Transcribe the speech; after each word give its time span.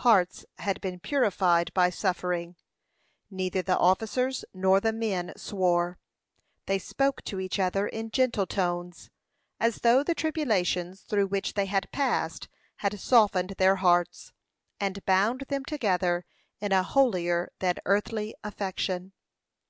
Hearts 0.00 0.44
had 0.58 0.82
been 0.82 1.00
purified 1.00 1.72
by 1.72 1.88
suffering. 1.88 2.56
Neither 3.30 3.62
the 3.62 3.78
officers 3.78 4.44
nor 4.52 4.80
the 4.80 4.92
men 4.92 5.32
swore; 5.38 5.98
they 6.66 6.78
spoke 6.78 7.22
to 7.24 7.40
each 7.40 7.58
other 7.58 7.86
in 7.88 8.10
gentle 8.10 8.46
tones, 8.46 9.08
as 9.58 9.76
though 9.76 10.02
the 10.04 10.14
tribulations 10.14 11.00
through 11.00 11.28
which 11.28 11.54
they 11.54 11.64
had 11.64 11.90
passed 11.90 12.48
had 12.76 13.00
softened 13.00 13.54
their 13.56 13.76
hearts, 13.76 14.34
and 14.78 15.02
bound 15.06 15.44
them 15.48 15.64
together 15.64 16.26
in 16.60 16.70
a 16.70 16.82
holier 16.82 17.50
than 17.58 17.76
earthly 17.86 18.34
affection. 18.44 19.14